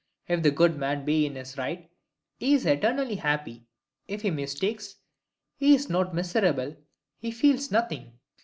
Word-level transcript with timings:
If 0.27 0.41
the 0.41 0.49
good 0.49 0.77
man 0.77 1.05
be 1.05 1.27
in 1.27 1.35
the 1.35 1.53
right, 1.59 1.87
he 2.39 2.55
is 2.55 2.65
eternally 2.65 3.17
happy; 3.17 3.67
if 4.07 4.23
he 4.23 4.31
mistakes, 4.31 4.95
he 5.57 5.75
is 5.75 5.91
not 5.91 6.15
miserable, 6.15 6.75
he 7.19 7.29
feels 7.29 7.69
nothing. 7.71 8.17